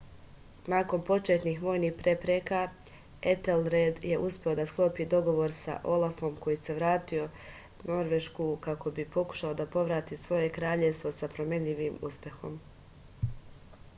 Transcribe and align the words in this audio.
nakon 0.73 1.01
početnih 1.07 1.57
vojnih 1.63 1.91
prepreka 1.97 2.61
etelred 3.33 3.99
je 4.11 4.17
uspeo 4.29 4.55
da 4.59 4.65
sklopi 4.71 5.07
dogovor 5.11 5.53
sa 5.57 5.75
olafom 5.97 6.39
koji 6.47 6.59
se 6.63 6.77
vratio 6.79 7.27
norvešku 7.91 8.49
kako 8.69 8.95
bi 9.01 9.07
pokušao 9.17 9.53
da 9.61 9.69
povrati 9.77 10.19
svoje 10.25 10.49
kraljevstvo 10.57 11.13
sa 11.21 11.31
promenljivim 11.37 12.01
uspehom 12.13 12.59